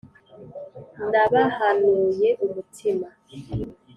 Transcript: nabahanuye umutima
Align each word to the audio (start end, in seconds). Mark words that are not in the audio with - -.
nabahanuye 1.11 2.29
umutima 2.45 3.07